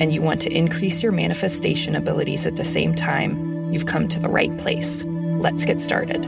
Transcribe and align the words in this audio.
and 0.00 0.12
you 0.12 0.20
want 0.20 0.40
to 0.42 0.50
increase 0.50 1.02
your 1.02 1.12
manifestation 1.12 1.94
abilities 1.94 2.46
at 2.46 2.56
the 2.56 2.64
same 2.64 2.94
time, 2.94 3.72
you've 3.72 3.86
come 3.86 4.08
to 4.08 4.18
the 4.18 4.28
right 4.28 4.56
place. 4.58 5.04
Let's 5.04 5.64
get 5.64 5.80
started. 5.80 6.24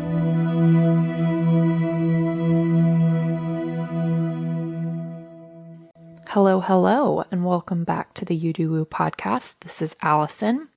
Hello, 6.29 6.61
hello, 6.61 7.25
and 7.31 7.47
welcome 7.47 7.85
back 7.85 8.13
to 8.15 8.25
the 8.25 8.37
You 8.37 8.53
Do 8.53 8.71
Woo 8.71 8.85
podcast. 8.85 9.61
This 9.61 9.81
is 9.81 9.97
Allison. 10.03 10.69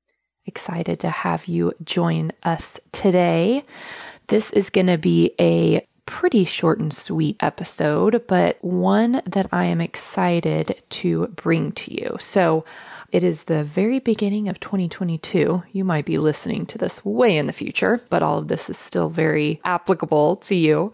Excited 0.46 1.00
to 1.02 1.10
have 1.10 1.48
you 1.48 1.74
join 1.84 2.32
us 2.44 2.80
today. 2.94 3.66
This 4.28 4.52
is 4.52 4.70
going 4.70 4.88
to 4.88 4.98
be 4.98 5.34
a 5.40 5.86
pretty 6.10 6.44
short 6.44 6.80
and 6.80 6.92
sweet 6.92 7.38
episode, 7.40 8.26
but 8.26 8.58
one 8.62 9.22
that 9.28 9.46
I 9.52 9.66
am 9.66 9.80
excited 9.80 10.82
to 10.90 11.28
bring 11.28 11.72
to 11.74 11.94
you. 11.94 12.18
So, 12.20 12.66
it 13.12 13.24
is 13.24 13.44
the 13.44 13.64
very 13.64 14.00
beginning 14.00 14.50
of 14.50 14.60
2022. 14.60 15.64
You 15.72 15.84
might 15.84 16.06
be 16.06 16.18
listening 16.18 16.66
to 16.68 16.80
this 16.80 17.06
way 17.06 17.38
in 17.38 17.46
the 17.46 17.54
future, 17.54 18.02
but 18.10 18.24
all 18.24 18.40
of 18.40 18.48
this 18.48 18.72
is 18.72 18.78
still 18.78 19.10
very 19.10 19.62
applicable 19.64 20.38
to 20.38 20.56
you. 20.56 20.92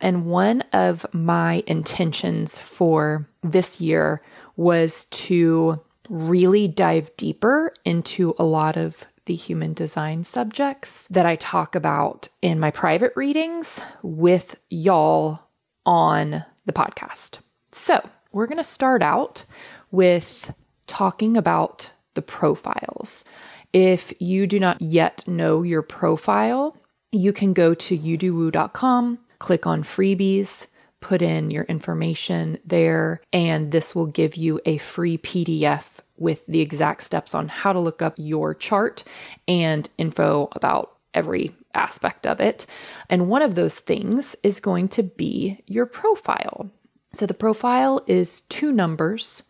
And 0.00 0.26
one 0.26 0.62
of 0.72 1.06
my 1.12 1.62
intentions 1.68 2.58
for 2.58 3.28
this 3.42 3.80
year 3.80 4.20
was 4.56 5.04
to 5.06 5.80
really 6.10 6.66
dive 6.66 7.16
deeper 7.16 7.72
into 7.84 8.34
a 8.36 8.44
lot 8.44 8.76
of 8.76 9.06
the 9.26 9.34
human 9.34 9.74
design 9.74 10.24
subjects 10.24 11.06
that 11.08 11.26
I 11.26 11.36
talk 11.36 11.74
about 11.74 12.28
in 12.40 12.58
my 12.58 12.70
private 12.70 13.12
readings 13.14 13.80
with 14.02 14.58
y'all 14.70 15.40
on 15.84 16.44
the 16.64 16.72
podcast. 16.72 17.40
So, 17.72 18.08
we're 18.32 18.46
going 18.46 18.56
to 18.58 18.64
start 18.64 19.02
out 19.02 19.44
with 19.90 20.52
talking 20.86 21.36
about 21.36 21.90
the 22.14 22.22
profiles. 22.22 23.24
If 23.72 24.12
you 24.20 24.46
do 24.46 24.58
not 24.58 24.80
yet 24.80 25.26
know 25.26 25.62
your 25.62 25.82
profile, 25.82 26.76
you 27.12 27.32
can 27.32 27.52
go 27.52 27.74
to 27.74 27.96
youdowoo.com, 27.96 29.18
click 29.38 29.66
on 29.66 29.82
freebies, 29.82 30.68
put 31.00 31.22
in 31.22 31.50
your 31.50 31.64
information 31.64 32.58
there, 32.64 33.20
and 33.32 33.72
this 33.72 33.94
will 33.94 34.06
give 34.06 34.36
you 34.36 34.60
a 34.66 34.78
free 34.78 35.18
PDF 35.18 36.00
with 36.18 36.46
the 36.46 36.60
exact 36.60 37.02
steps 37.02 37.34
on 37.34 37.48
how 37.48 37.72
to 37.72 37.80
look 37.80 38.02
up 38.02 38.14
your 38.16 38.54
chart 38.54 39.04
and 39.46 39.88
info 39.98 40.48
about 40.52 40.92
every 41.14 41.54
aspect 41.74 42.26
of 42.26 42.40
it. 42.40 42.66
And 43.08 43.28
one 43.28 43.42
of 43.42 43.54
those 43.54 43.78
things 43.78 44.36
is 44.42 44.60
going 44.60 44.88
to 44.88 45.02
be 45.02 45.62
your 45.66 45.86
profile. 45.86 46.70
So 47.12 47.26
the 47.26 47.34
profile 47.34 48.02
is 48.06 48.42
two 48.42 48.72
numbers 48.72 49.42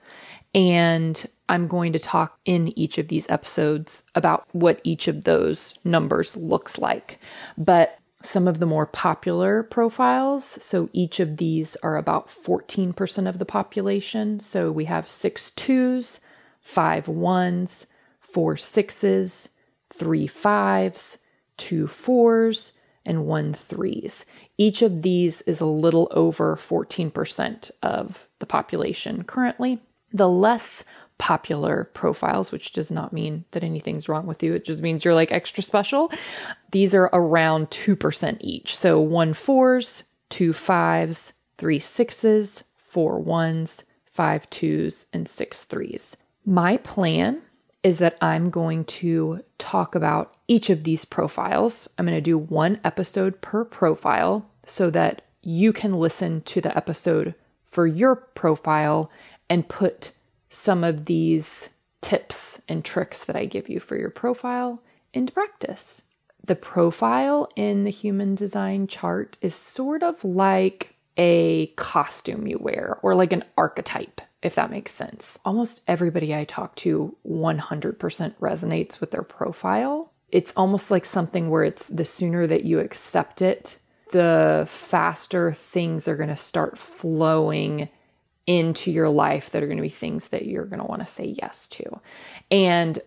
and 0.54 1.26
I'm 1.48 1.68
going 1.68 1.92
to 1.92 1.98
talk 1.98 2.38
in 2.44 2.76
each 2.78 2.98
of 2.98 3.08
these 3.08 3.28
episodes 3.28 4.04
about 4.14 4.46
what 4.52 4.80
each 4.84 5.06
of 5.06 5.24
those 5.24 5.78
numbers 5.84 6.36
looks 6.36 6.78
like. 6.78 7.20
But 7.58 7.98
some 8.22 8.48
of 8.48 8.58
the 8.58 8.66
more 8.66 8.86
popular 8.86 9.62
profiles, 9.62 10.44
so 10.44 10.88
each 10.92 11.20
of 11.20 11.36
these 11.36 11.76
are 11.76 11.96
about 11.96 12.28
14% 12.28 13.28
of 13.28 13.38
the 13.38 13.44
population. 13.44 14.40
So 14.40 14.72
we 14.72 14.86
have 14.86 15.08
six 15.08 15.50
twos, 15.50 16.20
five 16.66 17.06
ones, 17.06 17.86
four 18.18 18.56
sixes, 18.56 19.50
three 19.88 20.26
fives, 20.26 21.18
two 21.56 21.86
fours, 21.86 22.72
and 23.04 23.24
one 23.24 23.52
threes. 23.52 24.26
Each 24.58 24.82
of 24.82 25.02
these 25.02 25.42
is 25.42 25.60
a 25.60 25.64
little 25.64 26.08
over 26.10 26.56
14% 26.56 27.70
of 27.84 28.26
the 28.40 28.46
population 28.46 29.22
currently. 29.22 29.80
The 30.12 30.28
less 30.28 30.84
popular 31.18 31.88
profiles, 31.94 32.50
which 32.50 32.72
does 32.72 32.90
not 32.90 33.12
mean 33.12 33.44
that 33.52 33.62
anything's 33.62 34.08
wrong 34.08 34.26
with 34.26 34.42
you. 34.42 34.52
It 34.52 34.64
just 34.64 34.82
means 34.82 35.04
you're 35.04 35.14
like 35.14 35.30
extra 35.30 35.62
special. 35.62 36.10
These 36.72 36.96
are 36.96 37.08
around 37.12 37.70
2% 37.70 38.38
each. 38.40 38.76
So 38.76 39.00
one 39.00 39.34
fours, 39.34 40.02
two 40.30 40.52
fives, 40.52 41.32
three 41.58 41.78
sixes, 41.78 42.64
four 42.76 43.20
ones, 43.20 43.84
five 44.04 44.50
twos, 44.50 45.06
and 45.12 45.28
six 45.28 45.64
threes. 45.64 46.16
My 46.48 46.76
plan 46.76 47.42
is 47.82 47.98
that 47.98 48.16
I'm 48.20 48.50
going 48.50 48.84
to 48.84 49.42
talk 49.58 49.96
about 49.96 50.36
each 50.46 50.70
of 50.70 50.84
these 50.84 51.04
profiles. 51.04 51.88
I'm 51.98 52.06
going 52.06 52.16
to 52.16 52.20
do 52.20 52.38
one 52.38 52.80
episode 52.84 53.40
per 53.40 53.64
profile 53.64 54.48
so 54.64 54.88
that 54.90 55.22
you 55.42 55.72
can 55.72 55.98
listen 55.98 56.42
to 56.42 56.60
the 56.60 56.76
episode 56.76 57.34
for 57.64 57.88
your 57.88 58.14
profile 58.14 59.10
and 59.50 59.68
put 59.68 60.12
some 60.48 60.84
of 60.84 61.06
these 61.06 61.70
tips 62.00 62.62
and 62.68 62.84
tricks 62.84 63.24
that 63.24 63.34
I 63.34 63.46
give 63.46 63.68
you 63.68 63.80
for 63.80 63.96
your 63.96 64.10
profile 64.10 64.80
into 65.12 65.32
practice. 65.32 66.06
The 66.44 66.54
profile 66.54 67.48
in 67.56 67.82
the 67.82 67.90
human 67.90 68.36
design 68.36 68.86
chart 68.86 69.36
is 69.42 69.56
sort 69.56 70.04
of 70.04 70.24
like 70.24 70.94
a 71.16 71.66
costume 71.74 72.46
you 72.46 72.58
wear 72.58 73.00
or 73.02 73.16
like 73.16 73.32
an 73.32 73.42
archetype, 73.58 74.20
if 74.46 74.54
that 74.54 74.70
makes 74.70 74.92
sense. 74.92 75.38
Almost 75.44 75.82
everybody 75.86 76.34
I 76.34 76.44
talk 76.44 76.74
to 76.76 77.16
100% 77.26 77.98
resonates 78.36 79.00
with 79.00 79.10
their 79.10 79.22
profile. 79.22 80.12
It's 80.30 80.52
almost 80.56 80.90
like 80.90 81.04
something 81.04 81.50
where 81.50 81.64
it's 81.64 81.88
the 81.88 82.04
sooner 82.04 82.46
that 82.46 82.64
you 82.64 82.80
accept 82.80 83.42
it, 83.42 83.78
the 84.12 84.64
faster 84.68 85.52
things 85.52 86.08
are 86.08 86.16
going 86.16 86.28
to 86.28 86.36
start 86.36 86.78
flowing 86.78 87.88
into 88.46 88.92
your 88.92 89.08
life 89.08 89.50
that 89.50 89.62
are 89.62 89.66
going 89.66 89.78
to 89.78 89.82
be 89.82 89.88
things 89.88 90.28
that 90.28 90.46
you're 90.46 90.64
going 90.64 90.80
to 90.80 90.86
want 90.86 91.00
to 91.00 91.06
say 91.06 91.24
yes 91.24 91.66
to. 91.68 92.00
And 92.50 92.98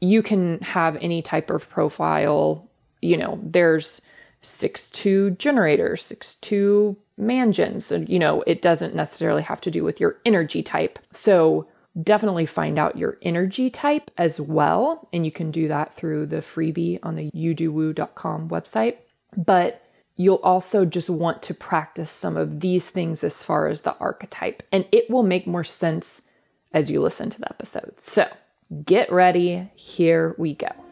you 0.00 0.22
can 0.22 0.60
have 0.60 0.96
any 1.00 1.22
type 1.22 1.48
of 1.48 1.68
profile, 1.70 2.68
you 3.00 3.16
know, 3.16 3.40
there's 3.42 4.02
six 4.40 4.90
two 4.90 5.30
generators, 5.32 6.02
six 6.02 6.34
two 6.36 6.96
mansions, 7.16 7.90
and 7.90 8.08
you 8.08 8.18
know, 8.18 8.42
it 8.46 8.62
doesn't 8.62 8.94
necessarily 8.94 9.42
have 9.42 9.60
to 9.62 9.70
do 9.70 9.84
with 9.84 10.00
your 10.00 10.18
energy 10.24 10.62
type. 10.62 10.98
So 11.12 11.66
definitely 12.00 12.46
find 12.46 12.78
out 12.78 12.98
your 12.98 13.18
energy 13.22 13.70
type 13.70 14.10
as 14.18 14.40
well. 14.40 15.08
And 15.12 15.24
you 15.24 15.32
can 15.32 15.50
do 15.50 15.68
that 15.68 15.94
through 15.94 16.26
the 16.26 16.36
freebie 16.36 16.98
on 17.02 17.16
the 17.16 17.30
youdowoo.com 17.30 18.48
website. 18.48 18.96
But 19.36 19.82
you'll 20.16 20.36
also 20.36 20.84
just 20.84 21.10
want 21.10 21.42
to 21.42 21.54
practice 21.54 22.10
some 22.10 22.36
of 22.36 22.60
these 22.60 22.90
things 22.90 23.22
as 23.22 23.42
far 23.42 23.68
as 23.68 23.82
the 23.82 23.96
archetype, 23.98 24.62
and 24.72 24.86
it 24.90 25.10
will 25.10 25.22
make 25.22 25.46
more 25.46 25.64
sense 25.64 26.22
as 26.72 26.90
you 26.90 27.00
listen 27.00 27.30
to 27.30 27.38
the 27.38 27.48
episode. 27.50 28.00
So 28.00 28.28
get 28.84 29.12
ready. 29.12 29.70
Here 29.74 30.34
we 30.38 30.54
go. 30.54 30.85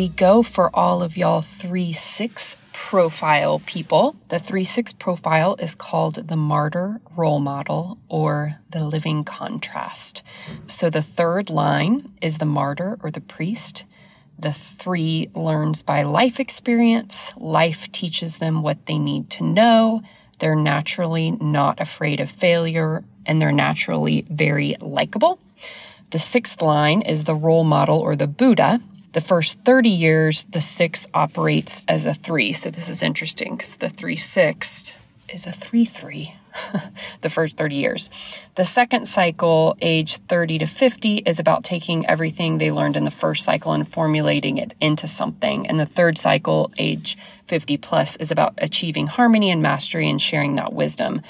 We 0.00 0.08
go 0.08 0.42
for 0.42 0.74
all 0.74 1.02
of 1.02 1.14
y'all 1.18 1.42
3 1.42 1.92
6 1.92 2.56
profile 2.72 3.58
people. 3.66 4.16
The 4.30 4.38
3 4.38 4.64
6 4.64 4.94
profile 4.94 5.56
is 5.56 5.74
called 5.74 6.26
the 6.26 6.36
martyr 6.36 7.02
role 7.14 7.38
model 7.38 7.98
or 8.08 8.56
the 8.70 8.82
living 8.82 9.24
contrast. 9.24 10.22
So 10.66 10.88
the 10.88 11.02
third 11.02 11.50
line 11.50 12.14
is 12.22 12.38
the 12.38 12.46
martyr 12.46 12.98
or 13.02 13.10
the 13.10 13.20
priest. 13.20 13.84
The 14.38 14.54
three 14.54 15.28
learns 15.34 15.82
by 15.82 16.02
life 16.04 16.40
experience. 16.40 17.34
Life 17.36 17.92
teaches 17.92 18.38
them 18.38 18.62
what 18.62 18.86
they 18.86 18.98
need 18.98 19.28
to 19.32 19.44
know. 19.44 20.00
They're 20.38 20.56
naturally 20.56 21.32
not 21.32 21.78
afraid 21.78 22.20
of 22.20 22.30
failure 22.30 23.04
and 23.26 23.38
they're 23.38 23.52
naturally 23.52 24.24
very 24.30 24.76
likable. 24.80 25.38
The 26.08 26.18
sixth 26.18 26.62
line 26.62 27.02
is 27.02 27.24
the 27.24 27.34
role 27.34 27.64
model 27.64 27.98
or 27.98 28.16
the 28.16 28.26
Buddha. 28.26 28.80
The 29.12 29.20
first 29.20 29.60
30 29.64 29.88
years, 29.88 30.44
the 30.44 30.60
six 30.60 31.06
operates 31.12 31.82
as 31.88 32.06
a 32.06 32.14
three. 32.14 32.52
So 32.52 32.70
this 32.70 32.88
is 32.88 33.02
interesting 33.02 33.56
because 33.56 33.74
the 33.76 33.88
three 33.88 34.16
six 34.16 34.92
is 35.28 35.46
a 35.46 35.52
three 35.52 35.84
three. 35.84 36.34
the 37.20 37.30
first 37.30 37.56
30 37.56 37.76
years. 37.76 38.10
The 38.56 38.64
second 38.64 39.06
cycle, 39.06 39.76
age 39.80 40.16
30 40.28 40.58
to 40.58 40.66
50, 40.66 41.18
is 41.18 41.38
about 41.38 41.64
taking 41.64 42.06
everything 42.06 42.58
they 42.58 42.70
learned 42.70 42.96
in 42.96 43.04
the 43.04 43.10
first 43.10 43.44
cycle 43.44 43.72
and 43.72 43.88
formulating 43.88 44.58
it 44.58 44.74
into 44.80 45.08
something. 45.08 45.66
And 45.66 45.78
the 45.78 45.86
third 45.86 46.18
cycle, 46.18 46.72
age 46.78 47.16
50 47.46 47.76
plus, 47.78 48.16
is 48.16 48.30
about 48.30 48.54
achieving 48.58 49.06
harmony 49.06 49.50
and 49.50 49.62
mastery 49.62 50.08
and 50.08 50.20
sharing 50.20 50.56
that 50.56 50.72
wisdom. 50.72 51.22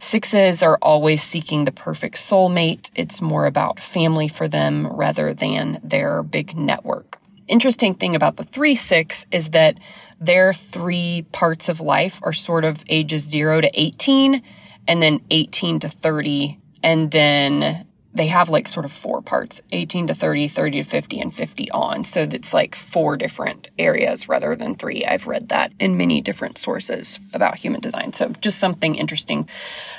Sixes 0.00 0.62
are 0.62 0.78
always 0.82 1.22
seeking 1.22 1.64
the 1.64 1.72
perfect 1.72 2.16
soulmate. 2.16 2.90
It's 2.94 3.22
more 3.22 3.46
about 3.46 3.80
family 3.80 4.28
for 4.28 4.48
them 4.48 4.86
rather 4.86 5.32
than 5.32 5.80
their 5.82 6.22
big 6.22 6.56
network. 6.56 7.20
Interesting 7.46 7.94
thing 7.94 8.14
about 8.14 8.36
the 8.36 8.44
three 8.44 8.74
six 8.74 9.26
is 9.30 9.50
that 9.50 9.76
their 10.20 10.54
three 10.54 11.26
parts 11.32 11.68
of 11.68 11.80
life 11.80 12.20
are 12.22 12.32
sort 12.32 12.64
of 12.64 12.84
ages 12.88 13.22
zero 13.22 13.60
to 13.60 13.70
18 13.74 14.42
and 14.86 15.02
then 15.02 15.20
18 15.30 15.80
to 15.80 15.88
30 15.88 16.58
and 16.82 17.10
then 17.10 17.86
they 18.14 18.28
have 18.28 18.48
like 18.48 18.68
sort 18.68 18.86
of 18.86 18.92
four 18.92 19.20
parts 19.20 19.60
18 19.72 20.06
to 20.06 20.14
30 20.14 20.48
30 20.48 20.82
to 20.82 20.88
50 20.88 21.20
and 21.20 21.34
50 21.34 21.70
on. 21.72 22.04
So 22.04 22.22
it's 22.22 22.54
like 22.54 22.74
four 22.74 23.16
different 23.16 23.68
areas 23.78 24.28
rather 24.28 24.54
than 24.54 24.76
three. 24.76 25.04
I've 25.04 25.26
read 25.26 25.48
that 25.48 25.72
in 25.80 25.96
many 25.96 26.20
different 26.20 26.56
sources 26.56 27.18
about 27.32 27.56
human 27.56 27.80
design. 27.80 28.12
So 28.12 28.28
just 28.40 28.58
something 28.58 28.94
interesting. 28.94 29.48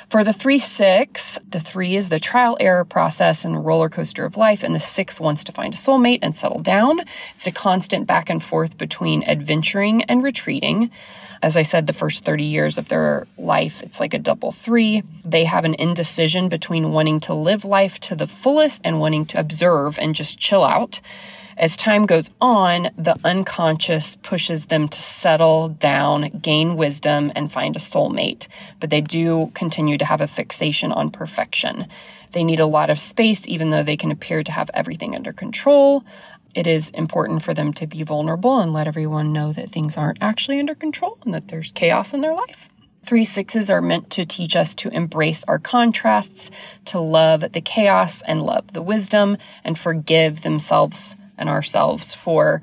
For 0.08 0.24
the 0.24 0.32
3 0.32 0.58
6 0.58 1.38
the 1.48 1.60
3 1.60 1.96
is 1.96 2.08
the 2.08 2.18
trial 2.18 2.56
error 2.58 2.84
process 2.84 3.44
and 3.44 3.64
roller 3.64 3.90
coaster 3.90 4.24
of 4.24 4.36
life 4.36 4.62
and 4.62 4.74
the 4.74 4.80
6 4.80 5.20
wants 5.20 5.44
to 5.44 5.52
find 5.52 5.74
a 5.74 5.76
soulmate 5.76 6.20
and 6.22 6.34
settle 6.34 6.60
down. 6.60 7.00
It's 7.34 7.46
a 7.46 7.52
constant 7.52 8.06
back 8.06 8.30
and 8.30 8.42
forth 8.42 8.78
between 8.78 9.24
adventuring 9.24 10.04
and 10.04 10.22
retreating. 10.22 10.90
As 11.42 11.56
I 11.56 11.62
said, 11.62 11.86
the 11.86 11.92
first 11.92 12.24
30 12.24 12.44
years 12.44 12.78
of 12.78 12.88
their 12.88 13.26
life, 13.36 13.82
it's 13.82 14.00
like 14.00 14.14
a 14.14 14.18
double 14.18 14.52
three. 14.52 15.02
They 15.24 15.44
have 15.44 15.64
an 15.64 15.74
indecision 15.74 16.48
between 16.48 16.92
wanting 16.92 17.20
to 17.20 17.34
live 17.34 17.64
life 17.64 18.00
to 18.06 18.16
the 18.16 18.26
fullest 18.26 18.80
and 18.84 19.00
wanting 19.00 19.26
to 19.26 19.38
observe 19.40 19.98
and 19.98 20.14
just 20.14 20.38
chill 20.38 20.64
out. 20.64 21.00
As 21.56 21.76
time 21.76 22.04
goes 22.04 22.30
on, 22.40 22.90
the 22.98 23.16
unconscious 23.24 24.16
pushes 24.16 24.66
them 24.66 24.88
to 24.88 25.00
settle 25.00 25.70
down, 25.70 26.40
gain 26.42 26.76
wisdom, 26.76 27.32
and 27.34 27.50
find 27.50 27.76
a 27.76 27.78
soulmate. 27.78 28.46
But 28.78 28.90
they 28.90 29.00
do 29.00 29.50
continue 29.54 29.96
to 29.96 30.04
have 30.04 30.20
a 30.20 30.26
fixation 30.26 30.92
on 30.92 31.10
perfection. 31.10 31.86
They 32.32 32.44
need 32.44 32.60
a 32.60 32.66
lot 32.66 32.90
of 32.90 33.00
space, 33.00 33.48
even 33.48 33.70
though 33.70 33.82
they 33.82 33.96
can 33.96 34.10
appear 34.10 34.42
to 34.42 34.52
have 34.52 34.70
everything 34.74 35.14
under 35.14 35.32
control 35.32 36.04
it 36.56 36.66
is 36.66 36.88
important 36.90 37.42
for 37.42 37.52
them 37.52 37.74
to 37.74 37.86
be 37.86 38.02
vulnerable 38.02 38.60
and 38.60 38.72
let 38.72 38.88
everyone 38.88 39.30
know 39.30 39.52
that 39.52 39.68
things 39.68 39.98
aren't 39.98 40.22
actually 40.22 40.58
under 40.58 40.74
control 40.74 41.18
and 41.26 41.34
that 41.34 41.48
there's 41.48 41.70
chaos 41.70 42.14
in 42.14 42.22
their 42.22 42.32
life. 42.32 42.70
Three 43.06 43.24
sixes 43.24 43.70
are 43.70 43.80
meant 43.80 44.10
to 44.10 44.24
teach 44.24 44.56
us 44.56 44.74
to 44.76 44.88
embrace 44.88 45.44
our 45.46 45.60
contrasts, 45.60 46.50
to 46.86 46.98
love 46.98 47.52
the 47.52 47.60
chaos 47.60 48.20
and 48.22 48.42
love 48.42 48.72
the 48.72 48.82
wisdom, 48.82 49.38
and 49.62 49.78
forgive 49.78 50.42
themselves 50.42 51.14
and 51.38 51.48
ourselves 51.48 52.14
for 52.14 52.62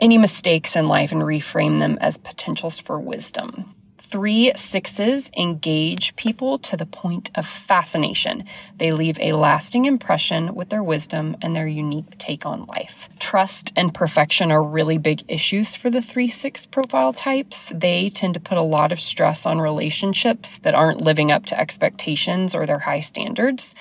any 0.00 0.18
mistakes 0.18 0.76
in 0.76 0.86
life 0.86 1.10
and 1.10 1.22
reframe 1.22 1.80
them 1.80 1.98
as 2.00 2.16
potentials 2.16 2.78
for 2.78 3.00
wisdom. 3.00 3.74
Three 4.12 4.52
sixes 4.56 5.30
engage 5.38 6.14
people 6.16 6.58
to 6.58 6.76
the 6.76 6.84
point 6.84 7.30
of 7.34 7.46
fascination. 7.46 8.44
They 8.76 8.92
leave 8.92 9.18
a 9.18 9.32
lasting 9.32 9.86
impression 9.86 10.54
with 10.54 10.68
their 10.68 10.82
wisdom 10.82 11.34
and 11.40 11.56
their 11.56 11.66
unique 11.66 12.18
take 12.18 12.44
on 12.44 12.66
life. 12.66 13.08
Trust 13.18 13.72
and 13.74 13.94
perfection 13.94 14.52
are 14.52 14.62
really 14.62 14.98
big 14.98 15.22
issues 15.28 15.74
for 15.74 15.88
the 15.88 16.02
three 16.02 16.28
six 16.28 16.66
profile 16.66 17.14
types. 17.14 17.72
They 17.74 18.10
tend 18.10 18.34
to 18.34 18.40
put 18.40 18.58
a 18.58 18.62
lot 18.62 18.92
of 18.92 19.00
stress 19.00 19.46
on 19.46 19.62
relationships 19.62 20.58
that 20.58 20.74
aren't 20.74 21.00
living 21.00 21.32
up 21.32 21.46
to 21.46 21.58
expectations 21.58 22.54
or 22.54 22.66
their 22.66 22.80
high 22.80 23.00
standards. 23.00 23.74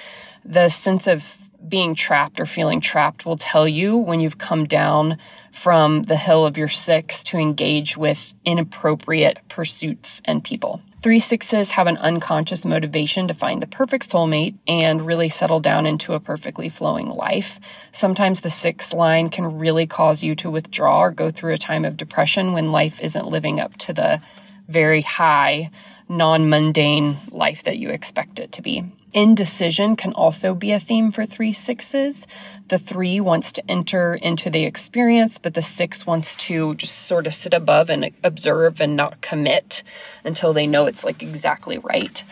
The 0.46 0.70
sense 0.70 1.08
of 1.08 1.36
being 1.68 1.96
trapped 1.96 2.40
or 2.40 2.46
feeling 2.46 2.82
trapped 2.82 3.26
will 3.26 3.38
tell 3.38 3.68
you 3.68 3.98
when 3.98 4.20
you've 4.20 4.38
come 4.38 4.66
down 4.66 5.18
from 5.52 6.04
the 6.04 6.18
hill 6.18 6.46
of 6.46 6.58
your 6.58 6.68
six 6.68 7.24
to 7.26 7.38
engage 7.38 7.98
with 7.98 8.34
inappropriate 8.46 9.40
pursuits 9.50 10.22
and 10.26 10.44
people. 10.44 10.82
Three 11.02 11.20
sixes 11.20 11.72
have 11.72 11.88
an 11.88 11.98
unconscious 11.98 12.64
motivation 12.64 13.28
to 13.28 13.34
find 13.34 13.60
the 13.60 13.68
perfect 13.68 14.12
soulmate 14.12 14.56
and 14.68 15.02
really 15.02 15.30
settle 15.30 15.60
down 15.60 15.88
into 15.88 16.14
a 16.14 16.20
perfectly 16.20 16.70
flowing 16.70 17.10
life. 17.10 17.60
Sometimes 17.92 18.42
the 18.42 18.52
six 18.52 18.94
line 18.94 19.30
can 19.30 19.58
really 19.58 19.88
cause 19.88 20.22
you 20.22 20.36
to 20.36 20.52
withdraw 20.52 21.02
or 21.02 21.12
go 21.12 21.32
through 21.32 21.54
a 21.54 21.58
time 21.58 21.86
of 21.86 21.98
depression 21.98 22.54
when 22.54 22.72
life 22.72 23.02
isn't 23.02 23.28
living 23.28 23.60
up 23.60 23.76
to 23.78 23.94
the 23.94 24.22
very 24.68 25.02
high, 25.02 25.72
non 26.12 26.50
mundane 26.50 27.18
life 27.32 27.64
that 27.64 27.78
you 27.78 27.90
expect 27.90 28.38
it 28.38 28.52
to 28.52 28.62
be. 28.62 28.84
Indecision 29.14 29.96
can 29.96 30.14
also 30.14 30.54
be 30.54 30.72
a 30.72 30.80
theme 30.80 31.12
for 31.12 31.26
three 31.26 31.54
sixes. 31.54 32.28
The 32.68 32.78
three 32.78 33.20
wants 33.20 33.52
to 33.54 33.72
enter 33.72 34.16
into 34.16 34.50
the 34.50 34.66
experience, 34.66 35.38
but 35.38 35.54
the 35.54 35.62
six 35.62 36.06
wants 36.06 36.36
to 36.48 36.76
just 36.76 37.08
sort 37.08 37.28
of 37.28 37.34
sit 37.34 37.54
above 37.54 37.90
and 37.90 38.12
observe 38.24 38.80
and 38.80 38.96
not 38.96 39.22
commit 39.22 39.84
until 40.24 40.54
they 40.54 40.68
know 40.68 40.86
it's 40.86 41.04
like 41.04 41.24
exactly 41.24 41.78
right. 41.78 42.24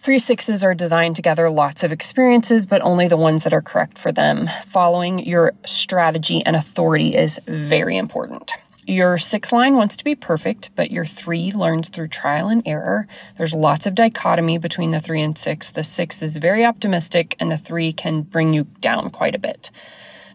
Three 0.00 0.18
sixes 0.18 0.64
are 0.64 0.74
designed 0.74 1.16
to 1.16 1.22
gather 1.22 1.48
lots 1.48 1.84
of 1.84 1.92
experiences, 1.92 2.66
but 2.66 2.82
only 2.82 3.08
the 3.08 3.16
ones 3.16 3.44
that 3.44 3.54
are 3.54 3.62
correct 3.62 3.96
for 3.96 4.10
them. 4.10 4.50
Following 4.66 5.20
your 5.20 5.52
strategy 5.64 6.42
and 6.44 6.56
authority 6.56 7.14
is 7.14 7.38
very 7.46 7.96
important. 7.96 8.52
Your 8.92 9.16
six 9.16 9.52
line 9.52 9.74
wants 9.76 9.96
to 9.96 10.04
be 10.04 10.14
perfect, 10.14 10.68
but 10.76 10.90
your 10.90 11.06
three 11.06 11.50
learns 11.50 11.88
through 11.88 12.08
trial 12.08 12.48
and 12.48 12.62
error. 12.66 13.08
There's 13.38 13.54
lots 13.54 13.86
of 13.86 13.94
dichotomy 13.94 14.58
between 14.58 14.90
the 14.90 15.00
three 15.00 15.22
and 15.22 15.38
six. 15.38 15.70
The 15.70 15.82
six 15.82 16.20
is 16.20 16.36
very 16.36 16.62
optimistic, 16.62 17.34
and 17.40 17.50
the 17.50 17.56
three 17.56 17.94
can 17.94 18.20
bring 18.20 18.52
you 18.52 18.64
down 18.80 19.08
quite 19.08 19.34
a 19.34 19.38
bit. 19.38 19.70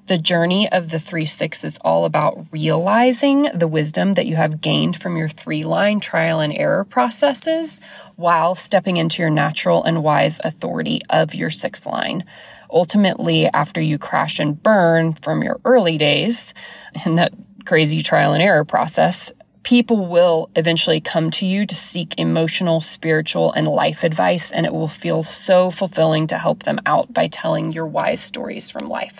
The 0.08 0.18
journey 0.18 0.68
of 0.72 0.90
the 0.90 0.98
three 0.98 1.28
six 1.28 1.64
is 1.64 1.78
all 1.82 2.06
about 2.06 2.48
realizing 2.50 3.44
the 3.54 3.68
wisdom 3.68 4.16
that 4.16 4.26
you 4.26 4.38
have 4.38 4.60
gained 4.60 5.00
from 5.00 5.18
your 5.18 5.30
three 5.30 5.64
line 5.64 6.00
trial 6.00 6.40
and 6.40 6.52
error 6.58 6.84
processes 6.84 7.80
while 8.16 8.56
stepping 8.56 8.98
into 8.98 9.22
your 9.22 9.30
natural 9.30 9.84
and 9.84 10.02
wise 10.02 10.40
authority 10.44 11.04
of 11.12 11.36
your 11.36 11.52
six 11.52 11.86
line 11.86 12.26
ultimately 12.72 13.46
after 13.54 13.80
you 13.80 13.98
crash 13.98 14.40
and 14.40 14.62
burn 14.64 15.14
from 15.14 15.44
your 15.44 15.60
early 15.64 15.98
days 15.98 16.54
and 17.06 17.20
that 17.20 17.34
crazy 17.68 18.02
trial 18.02 18.32
and 18.32 18.42
error 18.42 18.64
process, 18.64 19.32
people 19.64 20.08
will 20.08 20.50
eventually 20.56 21.02
come 21.02 21.30
to 21.30 21.46
you 21.46 21.66
to 21.66 21.76
seek 21.76 22.16
emotional, 22.18 22.80
spiritual, 22.80 23.52
and 23.52 23.68
life 23.68 24.06
advice, 24.06 24.54
and 24.54 24.66
it 24.66 24.72
will 24.72 24.88
feel 24.88 25.22
so 25.22 25.70
fulfilling 25.70 26.28
to 26.28 26.38
help 26.38 26.64
them 26.64 26.80
out 26.86 27.14
by 27.14 27.28
telling 27.28 27.74
your 27.74 27.86
wise 27.86 28.22
stories 28.22 28.70
from 28.70 28.88
life. 28.88 29.20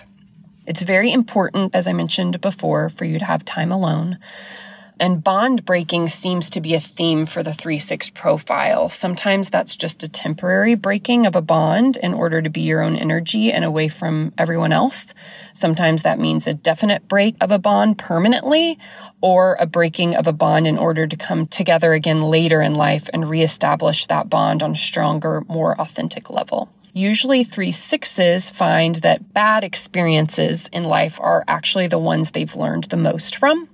It's 0.66 0.80
very 0.80 1.12
important, 1.12 1.74
as 1.74 1.86
I 1.86 1.92
mentioned 1.92 2.40
before, 2.40 2.88
for 2.88 3.04
you 3.04 3.18
to 3.18 3.24
have 3.26 3.44
time 3.44 3.70
alone. 3.70 4.18
And 5.00 5.22
bond 5.22 5.64
breaking 5.64 6.08
seems 6.08 6.50
to 6.50 6.60
be 6.60 6.74
a 6.74 6.80
theme 6.80 7.24
for 7.24 7.44
the 7.44 7.54
3 7.54 7.78
6 7.78 8.10
profile. 8.10 8.88
Sometimes 8.88 9.48
that's 9.48 9.76
just 9.76 10.02
a 10.02 10.08
temporary 10.08 10.74
breaking 10.74 11.24
of 11.24 11.36
a 11.36 11.42
bond 11.42 11.96
in 11.98 12.14
order 12.14 12.42
to 12.42 12.50
be 12.50 12.62
your 12.62 12.82
own 12.82 12.96
energy 12.96 13.52
and 13.52 13.64
away 13.64 13.88
from 13.88 14.32
everyone 14.36 14.72
else. 14.72 15.14
Sometimes 15.54 16.02
that 16.02 16.18
means 16.18 16.48
a 16.48 16.54
definite 16.54 17.06
break 17.06 17.36
of 17.40 17.52
a 17.52 17.60
bond 17.60 17.96
permanently 17.98 18.76
or 19.20 19.56
a 19.60 19.66
breaking 19.66 20.16
of 20.16 20.26
a 20.26 20.32
bond 20.32 20.66
in 20.66 20.76
order 20.76 21.06
to 21.06 21.16
come 21.16 21.46
together 21.46 21.92
again 21.92 22.22
later 22.22 22.60
in 22.60 22.74
life 22.74 23.08
and 23.12 23.30
reestablish 23.30 24.06
that 24.06 24.28
bond 24.28 24.64
on 24.64 24.72
a 24.72 24.76
stronger, 24.76 25.42
more 25.48 25.80
authentic 25.80 26.28
level. 26.28 26.68
Usually, 26.98 27.44
three 27.44 27.70
sixes 27.70 28.50
find 28.50 28.96
that 28.96 29.32
bad 29.32 29.62
experiences 29.62 30.66
in 30.72 30.82
life 30.82 31.20
are 31.20 31.44
actually 31.46 31.86
the 31.86 31.96
ones 31.96 32.32
they've 32.32 32.56
learned 32.56 32.86
the 32.86 32.96
most 32.96 33.36
from. 33.36 33.68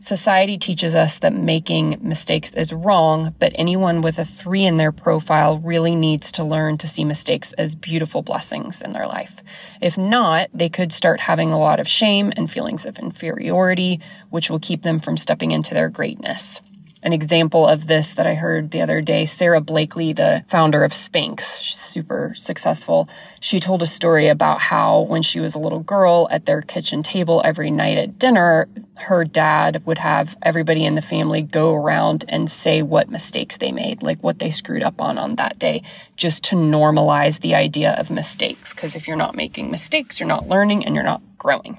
Society 0.00 0.56
teaches 0.56 0.94
us 0.94 1.18
that 1.18 1.34
making 1.34 1.98
mistakes 2.00 2.54
is 2.54 2.72
wrong, 2.72 3.34
but 3.38 3.52
anyone 3.56 4.00
with 4.00 4.18
a 4.18 4.24
three 4.24 4.64
in 4.64 4.78
their 4.78 4.90
profile 4.90 5.58
really 5.58 5.94
needs 5.94 6.32
to 6.32 6.44
learn 6.44 6.78
to 6.78 6.88
see 6.88 7.04
mistakes 7.04 7.52
as 7.58 7.74
beautiful 7.74 8.22
blessings 8.22 8.80
in 8.80 8.94
their 8.94 9.06
life. 9.06 9.36
If 9.82 9.98
not, 9.98 10.48
they 10.54 10.70
could 10.70 10.94
start 10.94 11.20
having 11.20 11.52
a 11.52 11.58
lot 11.58 11.78
of 11.78 11.86
shame 11.86 12.32
and 12.38 12.50
feelings 12.50 12.86
of 12.86 12.98
inferiority, 12.98 14.00
which 14.30 14.48
will 14.48 14.58
keep 14.58 14.82
them 14.82 14.98
from 14.98 15.18
stepping 15.18 15.50
into 15.50 15.74
their 15.74 15.90
greatness. 15.90 16.62
An 17.04 17.12
example 17.12 17.66
of 17.66 17.88
this 17.88 18.14
that 18.14 18.28
I 18.28 18.34
heard 18.34 18.70
the 18.70 18.80
other 18.80 19.00
day. 19.00 19.26
Sara 19.26 19.60
Blakely, 19.60 20.12
the 20.12 20.44
founder 20.48 20.84
of 20.84 20.92
Spanx, 20.92 21.40
super 21.40 22.32
successful. 22.36 23.08
She 23.40 23.58
told 23.58 23.82
a 23.82 23.86
story 23.86 24.28
about 24.28 24.60
how 24.60 25.00
when 25.00 25.22
she 25.22 25.40
was 25.40 25.56
a 25.56 25.58
little 25.58 25.80
girl 25.80 26.28
at 26.30 26.46
their 26.46 26.62
kitchen 26.62 27.02
table 27.02 27.42
every 27.44 27.72
night 27.72 27.98
at 27.98 28.20
dinner, 28.20 28.68
her 28.94 29.24
dad 29.24 29.84
would 29.84 29.98
have 29.98 30.36
everybody 30.42 30.84
in 30.84 30.94
the 30.94 31.02
family 31.02 31.42
go 31.42 31.74
around 31.74 32.24
and 32.28 32.48
say 32.48 32.82
what 32.82 33.10
mistakes 33.10 33.56
they 33.56 33.72
made, 33.72 34.02
like 34.04 34.22
what 34.22 34.38
they 34.38 34.50
screwed 34.50 34.84
up 34.84 35.00
on 35.00 35.18
on 35.18 35.34
that 35.34 35.58
day, 35.58 35.82
just 36.16 36.44
to 36.44 36.56
normalize 36.56 37.40
the 37.40 37.56
idea 37.56 37.94
of 37.98 38.10
mistakes. 38.10 38.72
Because 38.72 38.94
if 38.94 39.08
you're 39.08 39.16
not 39.16 39.34
making 39.34 39.72
mistakes, 39.72 40.20
you're 40.20 40.28
not 40.28 40.48
learning 40.48 40.86
and 40.86 40.94
you're 40.94 41.02
not 41.02 41.20
growing. 41.36 41.78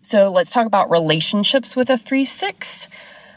So 0.00 0.30
let's 0.30 0.50
talk 0.50 0.66
about 0.66 0.88
relationships 0.88 1.76
with 1.76 1.90
a 1.90 1.98
3 1.98 2.24
6. 2.24 2.88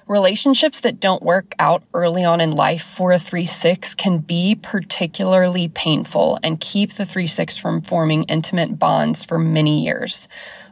Relationships 0.08 0.80
that 0.82 1.00
don't 1.00 1.22
work 1.22 1.54
out 1.60 1.84
early 1.94 2.24
on 2.24 2.42
in 2.42 2.52
life 2.52 2.84
for 2.84 3.12
a 3.12 3.20
3 3.20 3.46
6 3.46 3.96
can 3.96 4.18
be 4.18 4.56
particularly 4.56 5.70
painful 5.70 6.40
and 6.44 6.60
keep 6.60 6.94
the 6.94 7.06
3 7.06 7.28
6 7.28 7.58
from 7.58 7.82
forming 7.82 8.24
intimate 8.24 8.80
bonds 8.80 9.24
for 9.24 9.38
many 9.38 9.84
years. 9.84 10.28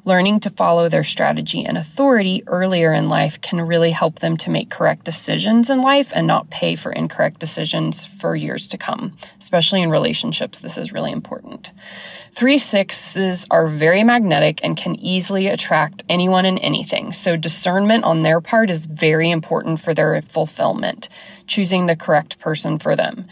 Learning 0.05 0.39
to 0.39 0.49
follow 0.49 0.87
their 0.87 1.03
strategy 1.03 1.65
and 1.65 1.77
authority 1.77 2.43
earlier 2.47 2.93
in 2.93 3.09
life 3.09 3.39
can 3.41 3.61
really 3.61 3.91
help 3.91 4.19
them 4.19 4.37
to 4.37 4.49
make 4.49 4.69
correct 4.69 5.03
decisions 5.03 5.69
in 5.69 5.81
life 5.81 6.11
and 6.15 6.25
not 6.25 6.49
pay 6.49 6.75
for 6.75 6.91
incorrect 6.91 7.39
decisions 7.39 8.05
for 8.05 8.35
years 8.35 8.67
to 8.67 8.77
come. 8.77 9.17
Especially 9.39 9.81
in 9.81 9.89
relationships, 9.89 10.59
this 10.59 10.77
is 10.77 10.93
really 10.93 11.11
important. 11.11 11.71
Three 12.33 12.57
sixes 12.57 13.45
are 13.51 13.67
very 13.67 14.03
magnetic 14.03 14.61
and 14.63 14.77
can 14.77 14.95
easily 14.95 15.47
attract 15.47 16.03
anyone 16.07 16.45
and 16.45 16.59
anything. 16.59 17.11
So 17.11 17.35
discernment 17.35 18.05
on 18.05 18.21
their 18.21 18.39
part 18.39 18.69
is 18.69 18.85
very 18.85 19.29
important 19.29 19.81
for 19.81 19.93
their 19.93 20.21
fulfillment, 20.21 21.09
choosing 21.47 21.87
the 21.87 21.95
correct 21.95 22.39
person 22.39 22.79
for 22.79 22.95
them. 22.95 23.25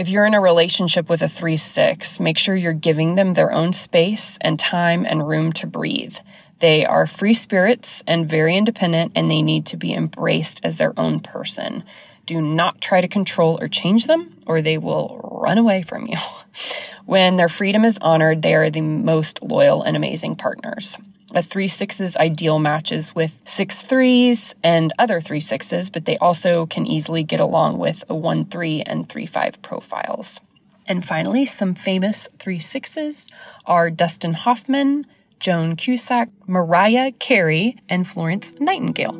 If 0.00 0.08
you're 0.08 0.24
in 0.24 0.32
a 0.32 0.40
relationship 0.40 1.10
with 1.10 1.20
a 1.20 1.28
3 1.28 1.58
6, 1.58 2.20
make 2.20 2.38
sure 2.38 2.56
you're 2.56 2.72
giving 2.72 3.16
them 3.16 3.34
their 3.34 3.52
own 3.52 3.74
space 3.74 4.38
and 4.40 4.58
time 4.58 5.04
and 5.04 5.28
room 5.28 5.52
to 5.52 5.66
breathe. 5.66 6.16
They 6.60 6.86
are 6.86 7.06
free 7.06 7.34
spirits 7.34 8.02
and 8.06 8.26
very 8.26 8.56
independent, 8.56 9.12
and 9.14 9.30
they 9.30 9.42
need 9.42 9.66
to 9.66 9.76
be 9.76 9.92
embraced 9.92 10.64
as 10.64 10.78
their 10.78 10.98
own 10.98 11.20
person. 11.20 11.84
Do 12.24 12.40
not 12.40 12.80
try 12.80 13.02
to 13.02 13.08
control 13.08 13.58
or 13.60 13.68
change 13.68 14.06
them, 14.06 14.38
or 14.46 14.62
they 14.62 14.78
will 14.78 15.20
run 15.22 15.58
away 15.58 15.82
from 15.82 16.06
you. 16.06 16.16
when 17.04 17.36
their 17.36 17.50
freedom 17.50 17.84
is 17.84 17.98
honored, 18.00 18.40
they 18.40 18.54
are 18.54 18.70
the 18.70 18.80
most 18.80 19.42
loyal 19.42 19.82
and 19.82 19.98
amazing 19.98 20.36
partners. 20.36 20.96
A 21.32 21.42
three 21.42 21.68
sixes 21.68 22.16
ideal 22.16 22.58
matches 22.58 23.14
with 23.14 23.40
six 23.44 23.82
threes 23.82 24.54
and 24.64 24.92
other 24.98 25.20
three 25.20 25.40
sixes, 25.40 25.88
but 25.88 26.04
they 26.04 26.16
also 26.18 26.66
can 26.66 26.86
easily 26.86 27.22
get 27.22 27.38
along 27.38 27.78
with 27.78 28.02
a 28.08 28.14
one 28.14 28.44
three 28.44 28.82
and 28.82 29.08
three 29.08 29.26
five 29.26 29.62
profiles. 29.62 30.40
And 30.88 31.06
finally, 31.06 31.46
some 31.46 31.74
famous 31.74 32.26
three 32.40 32.58
sixes 32.58 33.30
are 33.64 33.90
Dustin 33.90 34.34
Hoffman, 34.34 35.06
Joan 35.38 35.76
Cusack, 35.76 36.30
Mariah 36.48 37.12
Carey, 37.12 37.76
and 37.88 38.08
Florence 38.08 38.52
Nightingale. 38.58 39.14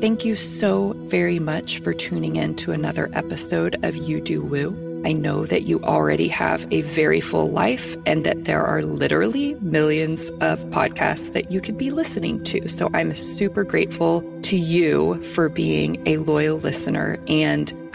Thank 0.00 0.24
you 0.24 0.36
so 0.36 0.92
very 1.06 1.40
much 1.40 1.80
for 1.80 1.92
tuning 1.92 2.36
in 2.36 2.54
to 2.56 2.70
another 2.70 3.10
episode 3.12 3.84
of 3.84 3.96
You 3.96 4.20
Do 4.20 4.40
Woo. 4.40 4.87
I 5.08 5.12
know 5.14 5.46
that 5.46 5.62
you 5.62 5.82
already 5.84 6.28
have 6.28 6.70
a 6.70 6.82
very 6.82 7.22
full 7.22 7.50
life 7.50 7.96
and 8.04 8.26
that 8.26 8.44
there 8.44 8.62
are 8.62 8.82
literally 8.82 9.54
millions 9.62 10.28
of 10.42 10.62
podcasts 10.66 11.32
that 11.32 11.50
you 11.50 11.62
could 11.62 11.78
be 11.78 11.90
listening 11.90 12.44
to. 12.44 12.68
So 12.68 12.90
I'm 12.92 13.16
super 13.16 13.64
grateful 13.64 14.20
to 14.42 14.58
you 14.58 15.14
for 15.22 15.48
being 15.48 16.06
a 16.06 16.18
loyal 16.18 16.58
listener 16.58 17.18
and 17.26 17.72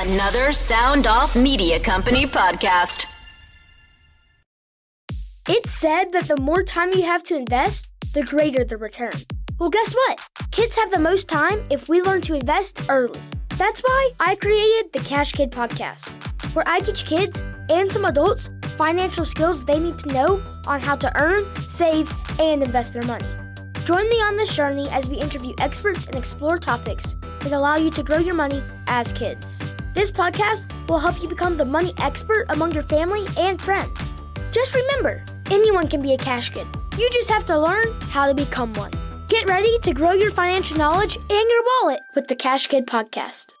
Another 0.00 0.52
Sound 0.52 1.08
Off 1.08 1.34
Media 1.34 1.80
Company 1.80 2.24
podcast. 2.24 3.06
It's 5.48 5.72
said 5.72 6.12
that 6.12 6.28
the 6.28 6.36
more 6.36 6.62
time 6.62 6.92
you 6.92 7.02
have 7.02 7.24
to 7.24 7.34
invest, 7.34 7.88
the 8.14 8.22
greater 8.22 8.64
the 8.64 8.76
return. 8.76 9.10
Well, 9.58 9.70
guess 9.70 9.92
what? 9.92 10.20
Kids 10.52 10.76
have 10.76 10.92
the 10.92 11.00
most 11.00 11.28
time 11.28 11.66
if 11.68 11.88
we 11.88 12.00
learn 12.00 12.20
to 12.22 12.34
invest 12.34 12.82
early. 12.88 13.20
That's 13.56 13.80
why 13.80 14.10
I 14.20 14.36
created 14.36 14.92
the 14.92 15.00
Cash 15.00 15.32
Kid 15.32 15.50
podcast, 15.50 16.10
where 16.54 16.68
I 16.68 16.78
teach 16.78 17.04
kids 17.04 17.42
and 17.68 17.90
some 17.90 18.04
adults 18.04 18.50
financial 18.76 19.24
skills 19.24 19.64
they 19.64 19.80
need 19.80 19.98
to 19.98 20.12
know 20.12 20.40
on 20.68 20.78
how 20.78 20.94
to 20.94 21.10
earn, 21.20 21.44
save, 21.68 22.08
and 22.38 22.62
invest 22.62 22.92
their 22.92 23.02
money. 23.02 23.26
Join 23.84 24.08
me 24.08 24.16
on 24.20 24.36
this 24.36 24.54
journey 24.54 24.88
as 24.90 25.08
we 25.08 25.16
interview 25.16 25.54
experts 25.58 26.06
and 26.06 26.14
explore 26.14 26.56
topics 26.56 27.16
that 27.48 27.56
allow 27.56 27.76
you 27.76 27.90
to 27.90 28.02
grow 28.02 28.18
your 28.18 28.34
money 28.34 28.62
as 28.86 29.12
kids. 29.12 29.74
This 29.94 30.10
podcast 30.10 30.70
will 30.88 30.98
help 30.98 31.22
you 31.22 31.28
become 31.28 31.56
the 31.56 31.64
money 31.64 31.92
expert 31.98 32.46
among 32.50 32.72
your 32.72 32.82
family 32.82 33.26
and 33.38 33.60
friends. 33.60 34.14
Just 34.52 34.74
remember, 34.74 35.24
anyone 35.50 35.88
can 35.88 36.02
be 36.02 36.14
a 36.14 36.18
cash 36.18 36.50
kid. 36.50 36.66
You 36.98 37.08
just 37.10 37.30
have 37.30 37.46
to 37.46 37.58
learn 37.58 38.00
how 38.02 38.26
to 38.26 38.34
become 38.34 38.74
one. 38.74 38.92
Get 39.28 39.48
ready 39.48 39.78
to 39.80 39.92
grow 39.92 40.12
your 40.12 40.30
financial 40.30 40.76
knowledge 40.76 41.16
and 41.16 41.28
your 41.28 41.62
wallet 41.62 42.00
with 42.14 42.28
the 42.28 42.36
Cash 42.36 42.66
Kid 42.66 42.86
podcast. 42.86 43.57